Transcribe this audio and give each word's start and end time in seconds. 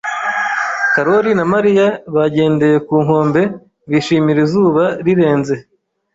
Karoli 0.93 1.31
na 1.37 1.45
Mariya 1.53 1.87
bagendeye 2.15 2.77
ku 2.87 2.95
nkombe, 3.03 3.41
bishimira 3.89 4.39
izuba 4.47 4.83
rirenze. 5.05 5.55